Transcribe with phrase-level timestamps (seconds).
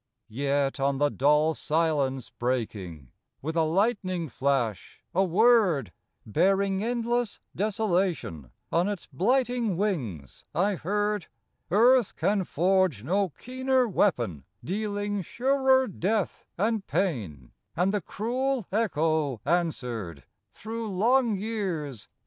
[0.29, 5.93] Yet, on the dull silence breaking With a lightning flash, a Word,
[6.25, 11.27] Bearing endless desolation On its blighting wings, I heard:
[11.69, 19.39] Earth can forge no keener weapon, Dealing surer death and pain, And the cruel echo
[19.45, 22.11] answered Through long years again.